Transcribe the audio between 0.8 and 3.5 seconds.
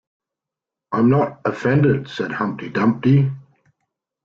‘I’m not offended,’ said Humpty Dumpty.